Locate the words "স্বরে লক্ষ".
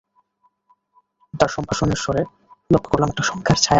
2.03-2.85